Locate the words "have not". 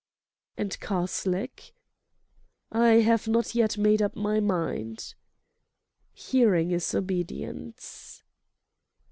3.05-3.53